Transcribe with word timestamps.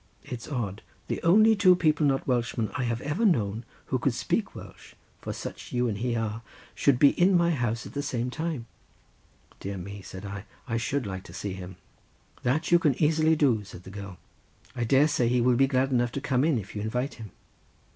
It's 0.23 0.47
odd 0.51 0.81
the 1.09 1.21
only 1.21 1.55
two 1.55 1.75
people 1.75 2.07
not 2.07 2.25
Welshmen 2.25 2.71
I 2.73 2.85
have 2.85 3.01
ever 3.01 3.23
known 3.23 3.63
who 3.85 3.99
could 3.99 4.15
speak 4.15 4.55
Welsh, 4.55 4.95
for 5.19 5.31
such 5.31 5.71
you 5.73 5.87
and 5.87 5.99
he 5.99 6.15
are, 6.15 6.41
should 6.73 6.97
be 6.97 7.09
in 7.21 7.37
my 7.37 7.51
house 7.51 7.85
at 7.85 7.93
the 7.93 8.01
same 8.01 8.31
time." 8.31 8.65
"Dear 9.59 9.77
me," 9.77 10.01
said 10.01 10.25
I, 10.25 10.45
"I 10.67 10.77
should 10.77 11.05
like 11.05 11.23
to 11.25 11.33
see 11.33 11.53
him." 11.53 11.75
"That 12.41 12.71
you 12.71 12.79
can 12.79 12.99
easily 12.99 13.35
do," 13.35 13.63
said 13.63 13.83
the 13.83 13.91
girl; 13.91 14.17
"I 14.75 14.85
dare 14.85 15.07
say 15.07 15.27
he 15.27 15.39
will 15.39 15.53
be 15.53 15.67
glad 15.67 15.91
enough 15.91 16.13
to 16.13 16.19
come 16.19 16.43
in 16.43 16.57
if 16.57 16.75
you 16.75 16.81
invite 16.81 17.13
him." 17.13 17.29